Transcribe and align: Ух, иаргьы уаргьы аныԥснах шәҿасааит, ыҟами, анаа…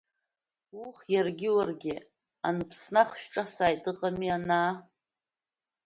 Ух, 0.83 0.97
иаргьы 1.13 1.49
уаргьы 1.55 1.95
аныԥснах 2.47 3.09
шәҿасааит, 3.21 3.83
ыҟами, 3.91 4.29
анаа… 4.37 4.73